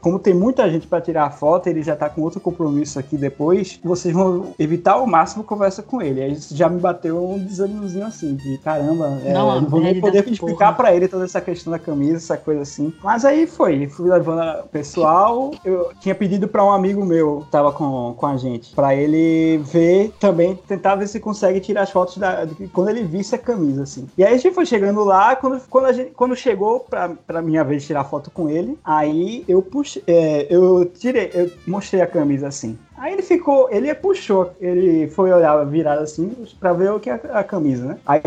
como 0.00 0.18
tem 0.18 0.34
muita 0.34 0.70
gente 0.70 0.86
para 0.86 1.00
tirar 1.00 1.24
a 1.24 1.30
foto, 1.30 1.68
ele 1.68 1.82
já 1.82 1.96
tá 1.96 2.08
com 2.08 2.22
outro 2.22 2.40
compromisso 2.40 2.98
aqui 2.98 3.16
depois, 3.16 3.78
vocês 3.82 4.14
vão 4.14 4.54
evitar 4.58 4.92
ao 4.92 5.06
máximo 5.06 5.44
conversa 5.44 5.82
com 5.82 6.00
ele. 6.00 6.22
Aí 6.22 6.36
já 6.50 6.68
me 6.68 6.80
bateu 6.80 7.22
um 7.30 7.38
desânimozinho 7.38 8.06
assim, 8.06 8.34
de 8.34 8.58
caramba, 8.58 9.20
é, 9.24 9.32
não, 9.32 9.60
não 9.60 9.68
vou 9.68 9.80
nem 9.80 10.00
poder 10.00 10.28
explicar 10.28 10.76
para 10.76 10.94
ele 10.94 11.08
toda 11.08 11.24
essa 11.24 11.40
questão 11.40 11.72
da 11.72 11.78
camisa, 11.78 12.16
essa 12.16 12.36
coisa 12.36 12.62
assim. 12.62 12.92
Mas 13.02 13.24
aí 13.24 13.46
foi, 13.46 13.86
fui 13.88 14.08
levando 14.08 14.64
pessoal. 14.68 15.52
Eu 15.64 15.90
tinha 16.00 16.14
pedido 16.14 16.48
para 16.48 16.64
um 16.64 16.70
amigo 16.70 17.04
meu, 17.04 17.42
que 17.44 17.50
tava 17.50 17.72
com, 17.72 18.14
com 18.16 18.26
a 18.26 18.36
gente, 18.36 18.74
para 18.74 18.94
ele 18.94 19.58
ver 19.58 20.12
também, 20.18 20.58
tentar 20.66 20.94
ver 20.96 21.08
se 21.08 21.20
consegue 21.20 21.60
tirar 21.60 21.82
as 21.82 21.90
fotos 21.90 22.16
da, 22.16 22.46
quando 22.72 22.88
ele 22.88 23.02
visse 23.02 23.34
a 23.34 23.38
camisa, 23.38 23.82
assim. 23.82 24.06
E 24.16 24.24
aí 24.24 24.34
a 24.34 24.36
gente 24.36 24.54
foi 24.54 24.66
chegando 24.66 25.04
lá 25.04 25.36
quando, 25.36 25.60
quando, 25.68 25.86
a 25.86 25.92
gente, 25.92 26.10
quando 26.10 26.36
chegou 26.36 26.80
pra, 26.80 27.10
pra 27.26 27.42
minha 27.42 27.64
vez 27.64 27.84
tirar 27.84 28.04
foto 28.04 28.30
com 28.30 28.48
ele, 28.48 28.78
aí 28.84 29.41
eu 29.48 29.62
puxei, 29.62 30.02
é, 30.06 30.46
eu 30.50 30.84
tirei, 30.86 31.30
eu 31.34 31.50
mostrei 31.66 32.02
a 32.02 32.06
camisa 32.06 32.48
assim. 32.48 32.78
Aí 33.02 33.14
ele 33.14 33.22
ficou, 33.22 33.68
ele 33.68 33.92
puxou, 33.96 34.52
ele 34.60 35.08
foi 35.08 35.32
olhar 35.32 35.64
virado 35.64 36.02
assim 36.02 36.30
pra 36.60 36.72
ver 36.72 36.92
o 36.92 37.00
que 37.00 37.10
é 37.10 37.20
a 37.32 37.42
camisa, 37.42 37.84
né? 37.84 37.98
Aí 38.06 38.22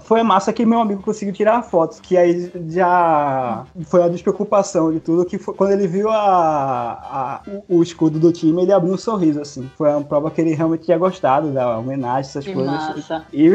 foi 0.00 0.18
a 0.18 0.24
massa 0.24 0.52
que 0.52 0.66
meu 0.66 0.80
amigo 0.80 1.00
conseguiu 1.04 1.32
tirar 1.32 1.58
a 1.58 1.62
foto, 1.62 2.02
que 2.02 2.16
aí 2.16 2.50
já 2.66 3.64
foi 3.84 4.02
a 4.02 4.08
despreocupação 4.08 4.92
de 4.92 4.98
tudo, 4.98 5.24
que 5.24 5.38
foi 5.38 5.54
quando 5.54 5.70
ele 5.70 5.86
viu 5.86 6.10
a, 6.10 6.18
a 6.18 7.42
o, 7.68 7.78
o, 7.78 7.80
escudo 7.80 8.18
do 8.18 8.32
time, 8.32 8.62
ele 8.62 8.72
abriu 8.72 8.92
um 8.92 8.98
sorriso, 8.98 9.40
assim. 9.40 9.70
Foi 9.78 9.88
uma 9.88 10.02
prova 10.02 10.32
que 10.32 10.40
ele 10.40 10.52
realmente 10.52 10.86
tinha 10.86 10.98
gostado 10.98 11.52
da 11.52 11.78
homenagem, 11.78 12.28
essas 12.28 12.44
que 12.44 12.52
coisas. 12.52 12.72
Massa. 12.72 13.24
E 13.32 13.48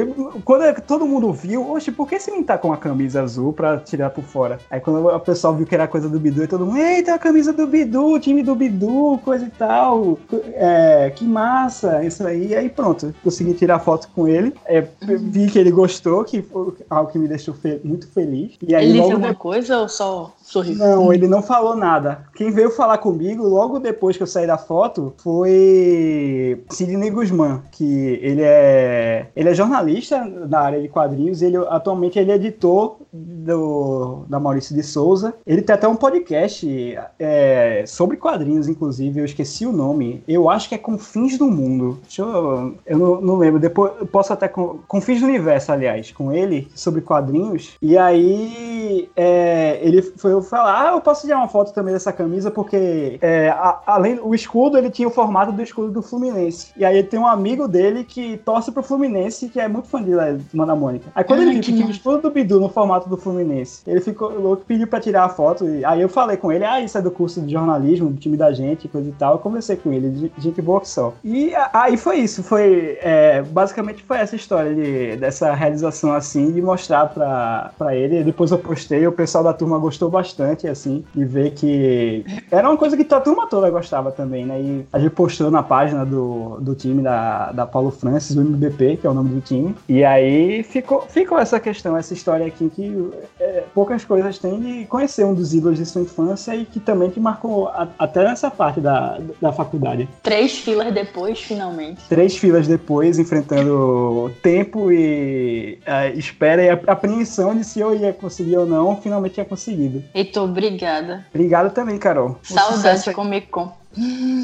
quando 0.46 0.82
todo 0.84 1.06
mundo 1.06 1.34
viu, 1.34 1.74
oxe, 1.74 1.92
por 1.92 2.08
que 2.08 2.16
esse 2.16 2.32
menino 2.32 2.48
tá 2.48 2.58
com 2.58 2.72
a 2.72 2.78
camisa 2.78 3.22
azul 3.22 3.52
pra 3.52 3.80
tirar 3.80 4.12
por 4.12 4.24
fora? 4.24 4.60
Aí 4.72 4.80
quando 4.80 5.06
o 5.06 5.20
pessoal 5.20 5.54
viu 5.54 5.68
que 5.68 5.76
era 5.76 5.90
coisa 5.90 6.08
do 6.08 6.22
Bidu, 6.22 6.48
todo 6.48 6.66
mundo, 6.66 6.78
eita, 6.78 7.16
a 7.16 7.20
camisa 7.20 7.52
do 7.52 7.68
Bidu, 7.68 8.18
time 8.18 8.42
do 8.42 8.56
Bidu, 8.56 9.20
coisa 9.26 9.44
e 9.46 9.50
tal 9.50 10.18
é, 10.56 11.12
que 11.16 11.26
massa, 11.26 12.04
isso 12.04 12.26
aí. 12.26 12.48
E 12.48 12.56
aí 12.56 12.70
pronto, 12.70 13.14
consegui 13.24 13.54
tirar 13.54 13.80
foto 13.80 14.08
com 14.16 14.28
ele. 14.28 14.54
É, 14.66 14.86
vi 15.02 15.50
que 15.50 15.60
ele 15.60 15.72
gostou, 15.72 16.24
que 16.24 16.42
foi 16.42 16.74
algo 16.90 17.12
que 17.12 17.20
me 17.20 17.28
deixou 17.28 17.54
fe 17.54 17.80
muito 17.84 18.08
feliz. 18.08 18.54
E 18.62 18.76
aí, 18.76 18.90
ele 18.90 19.00
disse 19.00 19.12
alguma 19.12 19.36
coisa 19.36 19.80
ou 19.80 19.90
só 19.90 20.34
sorriu? 20.42 20.76
Não, 20.76 21.14
ele 21.14 21.28
não 21.28 21.42
falou 21.42 21.76
nada. 21.76 22.26
Quem 22.36 22.52
veio 22.52 22.70
falar 22.70 22.98
comigo 22.98 23.44
logo 23.44 23.80
depois 23.80 24.18
que 24.18 24.24
eu 24.24 24.28
saí 24.28 24.46
da 24.46 24.58
foto 24.58 25.14
foi 25.18 26.64
Sidney 26.70 27.10
Guzman, 27.10 27.62
que 27.72 28.20
ele 28.22 28.42
é 28.44 29.28
ele 29.36 29.50
é 29.50 29.54
jornalista 29.54 30.28
da 30.48 30.62
área 30.62 30.82
de 30.82 30.88
quadrinhos. 30.88 31.42
Ele 31.42 31.58
atualmente 31.70 32.20
ele 32.20 32.32
é 32.32 32.36
editor 32.36 32.98
do, 33.12 34.26
da 34.28 34.40
Maurício 34.40 34.76
de 34.76 34.84
Souza. 34.84 35.34
Ele 35.46 35.62
tem 35.62 35.74
até 35.74 35.88
um 35.88 35.96
podcast 35.96 36.98
é, 37.20 37.84
sobre 37.88 38.18
quadrinhos, 38.18 38.68
inclusive. 38.68 39.20
Eu 39.20 39.26
esqueci 39.26 39.66
o 39.66 39.72
nome. 39.72 40.24
Eu 40.34 40.50
acho 40.50 40.70
que 40.70 40.76
é 40.76 40.78
Confins 40.78 41.38
do 41.38 41.46
Mundo. 41.46 42.00
Deixa 42.04 42.22
eu. 42.22 42.76
Eu 42.86 42.98
não, 42.98 43.22
não 43.22 43.36
lembro. 43.38 43.60
Depois 43.60 43.92
eu 44.00 44.06
posso 44.06 44.34
até. 44.34 44.48
Confins 44.48 45.22
do 45.22 45.28
Universo, 45.28 45.72
aliás, 45.72 46.12
com 46.12 46.32
ele, 46.32 46.68
sobre 46.76 47.02
quadrinhos. 47.02 47.74
E 47.82 47.98
aí 47.98 49.10
é, 49.16 49.80
ele 49.82 50.02
foi 50.02 50.42
falar: 50.42 50.90
Ah, 50.90 50.92
eu 50.94 51.02
posso 51.02 51.26
tirar 51.26 51.38
uma 51.38 51.48
foto 51.48 51.74
também 51.74 51.94
dessa 51.94 52.12
camisa, 52.12 52.52
porque 52.52 53.18
é, 53.22 53.50
a, 53.50 53.80
além 53.86 54.20
o 54.22 54.34
escudo, 54.34 54.78
ele 54.78 54.90
tinha 54.90 55.08
o 55.08 55.12
formato 55.12 55.52
do 55.52 55.62
escudo 55.62 55.92
do 55.92 56.02
Fluminense. 56.02 56.72
E 56.76 56.86
aí 56.86 57.04
tem 57.04 57.20
um 57.20 57.28
amigo 57.28 57.68
dele 57.68 58.04
que 58.04 58.38
torce 58.38 58.72
pro 58.72 58.84
Fluminense, 58.84 59.50
que 59.50 59.60
é 59.60 59.68
muito 59.68 59.88
fã 59.88 60.02
de 60.02 60.12
Mana 60.54 60.76
Mônica. 60.76 61.12
Aí 61.16 61.24
quando 61.24 61.42
ele 61.42 61.52
viu 61.54 61.62
que 61.62 61.74
tinha 61.74 61.88
o 61.88 61.92
escudo 61.92 62.22
do 62.24 62.32
Bidu 62.32 62.60
no 62.60 62.70
formato 62.70 63.10
do 63.10 63.18
Fluminense, 63.18 63.82
ele 63.88 64.02
ficou 64.02 64.30
louco, 64.30 64.64
pediu 64.66 64.88
pra 64.88 65.00
tirar 65.00 65.26
a 65.26 65.30
foto. 65.30 65.66
E 65.66 65.86
aí 65.86 66.02
eu 66.02 66.10
falei 66.10 66.38
com 66.38 66.52
ele: 66.52 66.66
Ah, 66.66 66.82
isso 66.82 66.98
é 66.98 67.02
do 67.02 67.12
curso 67.12 67.42
de 67.42 67.52
jornalismo, 67.52 68.10
do 68.10 68.20
time 68.20 68.38
da 68.38 68.52
gente, 68.52 68.88
coisa 68.88 69.10
e 69.10 69.14
tal. 69.14 69.34
Eu 69.34 69.40
conversei 69.40 69.76
com 69.76 69.92
ele 69.92 70.10
gente 70.38 70.62
boa 70.62 70.82
que 70.82 70.90
só. 70.90 71.14
E 71.24 71.54
aí 71.74 71.98
foi 71.98 72.18
isso, 72.18 72.44
foi 72.44 72.98
é, 73.02 73.42
basicamente 73.42 74.04
foi 74.04 74.18
essa 74.18 74.36
história 74.36 74.74
de, 74.74 75.16
dessa 75.18 75.54
realização 75.54 76.14
assim, 76.14 76.52
de 76.52 76.62
mostrar 76.62 77.08
pra, 77.08 77.72
pra 77.78 77.96
ele. 77.96 78.24
Depois 78.24 78.52
eu 78.52 78.58
postei, 78.58 79.06
o 79.08 79.12
pessoal 79.12 79.44
da 79.44 79.54
turma 79.54 79.78
gostou 79.78 80.10
bastante, 80.10 80.68
assim, 80.68 81.04
de 81.14 81.26
ver 81.26 81.52
que 81.52 82.26
era 82.52 82.70
uma 82.70 82.78
coisa 82.78 82.96
que 82.96 83.14
a 83.14 83.20
turma 83.20 83.48
toda 83.48 83.70
gostava 83.70 84.12
também, 84.12 84.46
né? 84.46 84.60
E 84.60 84.86
a 84.92 85.00
gente 85.00 85.12
postou 85.12 85.52
na 85.52 85.64
página 85.64 86.06
do, 86.06 86.58
do 86.60 86.76
time 86.76 87.02
da, 87.02 87.52
da 87.52 87.66
Paulo 87.66 87.92
Francis, 87.92 88.36
do 88.36 88.42
MBP, 88.42 88.98
que 88.98 89.08
é 89.08 89.10
o 89.10 89.14
nome 89.14 89.30
do 89.30 89.42
time. 89.42 89.76
E 89.88 90.04
aí 90.04 90.64
ficou, 90.64 91.02
ficou 91.02 91.40
essa 91.40 91.60
questão, 91.60 91.96
essa 91.98 92.14
história 92.14 92.46
aqui 92.46 92.70
que 92.70 93.10
é, 93.40 93.64
poucas 93.74 94.04
coisas 94.04 94.38
tem 94.38 94.60
de 94.60 94.86
conhecer 94.86 95.26
um 95.26 95.34
dos 95.34 95.54
ídolos 95.54 95.78
de 95.78 95.86
sua 95.86 96.02
infância 96.02 96.56
e 96.56 96.66
que 96.66 96.80
também 96.80 97.10
te 97.10 97.20
marcou 97.20 97.68
a, 97.70 97.88
até 97.98 98.24
nessa 98.24 98.50
parte 98.50 98.80
da, 98.80 99.20
da 99.42 99.52
faculdade. 99.52 100.08
Três 100.22 100.60
filas 100.60 100.94
depois, 100.94 101.40
finalmente. 101.40 102.02
Três 102.08 102.38
filas 102.38 102.68
depois, 102.68 103.20
enfrentando 103.20 104.32
tempo 104.42 104.92
e 104.92 105.80
a 105.86 106.08
espera 106.08 106.64
e 106.64 106.70
a 106.70 106.80
apreensão 106.88 107.56
de 107.56 107.64
se 107.64 107.80
eu 107.80 107.96
ia 107.96 108.14
conseguir 108.14 108.58
ou 108.58 108.66
não, 108.66 109.02
finalmente 109.02 109.36
tinha 109.36 109.46
conseguido. 109.46 110.04
Heitor, 110.14 110.50
obrigada. 110.50 111.26
Obrigado 111.34 111.74
também, 111.74 111.98
Carol. 111.98 112.38
Saudade 112.44 113.04
de 113.04 113.14
Comic 113.14 113.48
Con. 113.48 113.83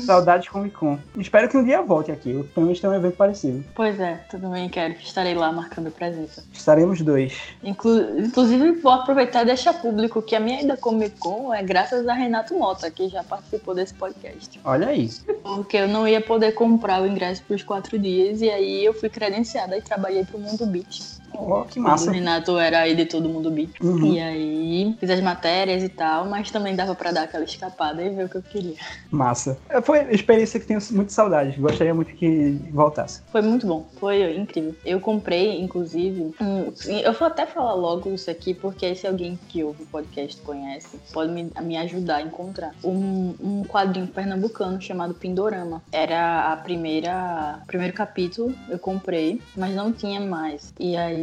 Saudades 0.06 0.48
Comic 0.48 0.75
Con. 0.75 1.00
Espero 1.18 1.50
que 1.50 1.58
um 1.58 1.63
dia 1.63 1.82
volte 1.82 2.12
aqui. 2.12 2.32
Eu 2.32 2.44
também 2.56 2.75
tem 2.75 2.89
um 2.89 2.94
evento 2.94 3.15
parecido. 3.15 3.63
Pois 3.75 4.00
é, 4.00 4.15
também 4.29 4.70
quero. 4.70 4.94
Estarei 4.94 5.34
lá 5.34 5.51
marcando 5.51 5.91
presença. 5.91 6.44
Estaremos 6.53 7.01
dois. 7.01 7.34
Inclu 7.63 8.20
inclusive, 8.20 8.72
vou 8.74 8.91
aproveitar 8.91 9.44
e 9.44 9.46
deixar 9.46 9.74
público 9.74 10.22
que 10.22 10.36
a 10.36 10.39
minha 10.39 10.62
ida 10.62 10.77
Comic 10.77 11.18
Con 11.20 11.53
é 11.53 11.63
graças 11.63 12.08
a 12.08 12.13
Renato 12.13 12.58
Mota, 12.58 12.89
que 12.91 13.08
já 13.10 13.24
participou 13.24 13.74
desse 13.74 13.94
podcast. 13.94 14.60
Olha 14.63 14.88
aí. 14.88 15.10
Porque 15.44 15.77
eu 15.77 15.88
não 15.88 16.08
ia 16.08 16.22
poder 16.22 16.53
comprar 16.53 17.01
o 17.01 17.08
ingresso 17.08 17.44
por 17.44 17.62
quatro 17.63 17.98
dias 17.98 18.41
e 18.41 18.50
aí 18.50 18.86
eu 18.86 18.94
fui 18.94 19.10
credenciada 19.10 19.77
e 19.77 19.82
trabalhei 19.82 20.24
pro 20.24 20.39
Mundo 20.39 20.65
Beat. 20.65 21.20
Oh, 21.33 21.63
que 21.63 21.79
massa. 21.79 22.09
O 22.09 22.13
Renato 22.13 22.57
era 22.57 22.88
editor 22.88 23.21
do 23.21 23.29
Mundo 23.29 23.51
Beat. 23.51 23.69
Uhum. 23.81 24.13
E 24.13 24.19
aí 24.19 24.98
fiz 25.00 25.09
as 25.09 25.21
matérias 25.21 25.83
e 25.83 25.89
tal, 25.89 26.25
mas 26.25 26.51
também 26.51 26.75
dava 26.75 26.95
para 26.95 27.12
dar 27.12 27.24
aquela 27.24 27.43
escapada 27.43 28.01
e 28.03 28.09
ver 28.09 28.25
o 28.25 28.29
que 28.29 28.38
eu 28.38 28.41
queria. 28.41 28.75
Massa. 29.12 29.57
Foi 29.83 30.01
uma 30.01 30.12
experiência 30.12 30.59
que 30.59 30.65
tenho 30.65 30.79
muita 30.91 31.12
saudade. 31.12 31.59
Gostaria 31.59 31.93
muito 31.93 32.13
que 32.13 32.59
voltasse. 32.71 33.21
Foi 33.31 33.41
muito 33.41 33.65
bom. 33.65 33.88
Foi 34.00 34.36
incrível. 34.36 34.75
Eu 34.86 35.00
comprei, 35.00 35.59
inclusive, 35.62 36.33
um, 36.41 36.71
eu 36.88 37.13
vou 37.13 37.27
até 37.27 37.45
falar 37.45 37.74
logo 37.74 38.13
isso 38.13 38.29
aqui, 38.29 38.53
porque 38.53 38.95
se 38.95 39.07
alguém 39.07 39.38
que 39.50 39.63
ouve 39.63 39.83
o 39.83 39.86
podcast 39.88 40.41
conhece, 40.41 41.00
pode 41.12 41.31
me, 41.31 41.51
me 41.62 41.77
ajudar 41.77 42.17
a 42.17 42.21
encontrar. 42.21 42.71
Um, 42.83 43.33
um 43.39 43.63
quadrinho 43.63 44.07
pernambucano 44.07 44.81
chamado 44.81 45.13
Pindorama. 45.13 45.81
Era 45.91 46.51
a 46.51 46.57
primeira 46.57 47.59
primeiro 47.67 47.93
capítulo, 47.93 48.53
eu 48.67 48.79
comprei, 48.79 49.41
mas 49.55 49.75
não 49.75 49.91
tinha 49.91 50.19
mais. 50.19 50.74
E 50.79 50.95
aí 50.95 51.19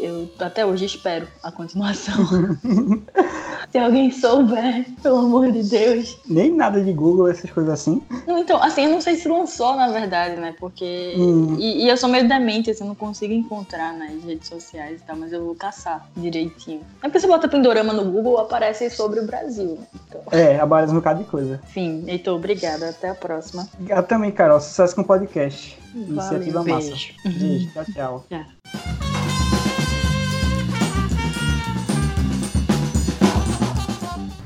eu 0.00 0.28
até 0.38 0.64
hoje 0.64 0.84
espero 0.84 1.26
a 1.42 1.50
continuação. 1.50 2.14
Se 3.70 3.78
alguém 3.78 4.10
souber, 4.10 4.86
pelo 5.02 5.18
amor 5.18 5.50
de 5.50 5.62
Deus. 5.62 6.16
Nem 6.28 6.54
nada 6.54 6.80
de 6.80 6.92
Google, 6.92 7.28
essas 7.28 7.50
coisas 7.50 7.72
assim. 7.72 8.02
Então, 8.28 8.62
assim, 8.62 8.84
eu 8.84 8.90
não 8.90 9.00
sei 9.00 9.16
se 9.16 9.28
lançou, 9.28 9.74
na 9.74 9.88
verdade, 9.88 10.36
né? 10.36 10.54
Porque. 10.60 11.14
Hum. 11.16 11.56
E, 11.58 11.84
e, 11.84 11.88
eu 11.88 11.96
sou 11.96 12.08
meio 12.08 12.28
demente, 12.28 12.70
assim, 12.70 12.84
eu 12.84 12.88
não 12.88 12.94
consigo 12.94 13.32
encontrar 13.32 13.92
nas 13.92 14.22
redes 14.22 14.48
sociais 14.48 15.00
e 15.00 15.04
tal, 15.04 15.16
mas 15.16 15.32
eu 15.32 15.44
vou 15.44 15.54
caçar 15.54 16.06
direitinho. 16.16 16.82
É 17.02 17.08
porque 17.08 17.18
você 17.18 17.26
bota 17.26 17.48
Pindorama 17.48 17.92
no 17.92 18.04
Google, 18.10 18.38
aparece 18.38 18.88
sobre 18.90 19.20
o 19.20 19.26
Brasil. 19.26 19.78
Então. 20.08 20.20
É, 20.30 20.60
aparece 20.60 20.92
um 20.92 20.96
bocado 20.96 21.24
de 21.24 21.28
coisa. 21.28 21.60
Enfim, 21.64 22.04
Heitor, 22.06 22.36
obrigada. 22.36 22.90
Até 22.90 23.08
a 23.08 23.14
próxima. 23.14 23.68
Eu 23.88 24.02
também, 24.02 24.30
Carol. 24.30 24.60
Sucesso 24.60 24.94
com 24.94 25.00
o 25.00 25.04
podcast. 25.04 25.78
Valeu, 25.94 26.10
Iniciativa 26.10 26.62
beijo. 26.62 26.90
massa. 26.90 27.38
Beijo. 27.38 27.70
Tchau, 27.72 27.84
tchau. 27.92 28.24
tchau. 28.28 28.83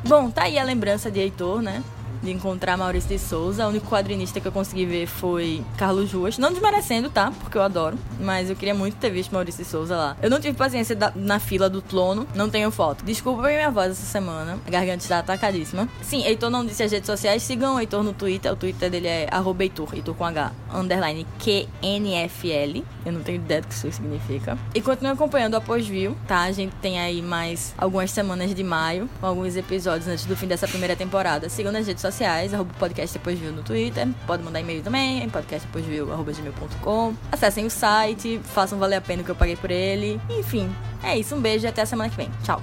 Bom, 0.08 0.30
tá 0.30 0.44
aí 0.44 0.58
a 0.58 0.64
lembrança 0.64 1.10
de 1.10 1.20
Heitor, 1.20 1.60
né? 1.60 1.84
De 2.22 2.30
encontrar 2.30 2.76
Maurício 2.76 3.08
de 3.08 3.18
Souza. 3.18 3.66
O 3.66 3.70
único 3.70 3.88
quadrinista 3.88 4.40
que 4.40 4.48
eu 4.48 4.52
consegui 4.52 4.84
ver 4.84 5.06
foi 5.06 5.64
Carlos 5.76 6.12
Ruas. 6.12 6.38
Não 6.38 6.52
desmerecendo, 6.52 7.10
tá? 7.10 7.32
Porque 7.40 7.56
eu 7.56 7.62
adoro. 7.62 7.98
Mas 8.20 8.50
eu 8.50 8.56
queria 8.56 8.74
muito 8.74 8.96
ter 8.96 9.10
visto 9.10 9.32
Maurício 9.32 9.64
de 9.64 9.70
Souza 9.70 9.96
lá. 9.96 10.16
Eu 10.20 10.30
não 10.30 10.40
tive 10.40 10.56
paciência 10.56 10.94
da, 10.94 11.12
na 11.14 11.38
fila 11.38 11.68
do 11.68 11.80
Tlono. 11.80 12.26
Não 12.34 12.50
tenho 12.50 12.70
foto. 12.70 13.04
Desculpa 13.04 13.42
minha 13.42 13.70
voz 13.70 13.92
essa 13.92 14.06
semana. 14.06 14.58
A 14.66 14.70
garganta 14.70 14.98
está 14.98 15.18
atacadíssima. 15.20 15.88
Sim, 16.02 16.24
Heitor 16.24 16.50
não 16.50 16.64
disse 16.64 16.82
as 16.82 16.92
redes 16.92 17.06
sociais. 17.06 17.42
Sigam 17.42 17.76
o 17.76 17.80
Heitor 17.80 18.02
no 18.02 18.12
Twitter. 18.12 18.52
O 18.52 18.56
Twitter 18.56 18.90
dele 18.90 19.08
é 19.08 19.28
Heitor. 19.60 19.94
Heitor 19.94 20.14
com 20.14 20.24
H. 20.24 20.52
Underline 20.74 21.26
QNFL. 21.38 22.82
Eu 23.06 23.12
não 23.12 23.22
tenho 23.22 23.36
ideia 23.36 23.62
do 23.62 23.68
que 23.68 23.74
isso 23.74 23.90
significa. 23.92 24.58
E 24.74 24.80
continue 24.80 25.12
acompanhando 25.12 25.54
o 25.54 25.56
Após 25.58 25.86
View, 25.86 26.16
tá? 26.26 26.42
A 26.42 26.52
gente 26.52 26.74
tem 26.76 26.98
aí 27.00 27.22
mais 27.22 27.74
algumas 27.78 28.10
semanas 28.10 28.54
de 28.54 28.62
maio. 28.62 29.08
Alguns 29.22 29.56
episódios 29.56 30.08
antes 30.08 30.24
do 30.24 30.36
fim 30.36 30.46
dessa 30.46 30.68
primeira 30.68 30.94
temporada. 30.94 31.48
Sigam 31.48 31.72
nas 31.72 31.86
redes 31.86 32.02
sociais 32.02 32.07
sociais, 32.14 32.54
arroba 32.54 32.72
podcast 32.78 33.18
depois 33.18 33.40
no 33.40 33.62
Twitter. 33.62 34.08
Pode 34.26 34.42
mandar 34.42 34.60
e-mail 34.60 34.82
também, 34.82 35.28
podcast 35.28 35.66
depois 35.66 35.84
arroba 36.10 36.32
gmail.com. 36.32 37.14
Acessem 37.30 37.66
o 37.66 37.70
site, 37.70 38.40
façam 38.44 38.78
valer 38.78 38.96
a 38.96 39.00
pena 39.00 39.22
o 39.22 39.24
que 39.24 39.30
eu 39.30 39.36
paguei 39.36 39.56
por 39.56 39.70
ele. 39.70 40.20
Enfim, 40.30 40.70
é 41.02 41.18
isso. 41.18 41.34
Um 41.34 41.40
beijo 41.40 41.66
e 41.66 41.68
até 41.68 41.82
a 41.82 41.86
semana 41.86 42.10
que 42.10 42.16
vem. 42.16 42.30
Tchau. 42.42 42.62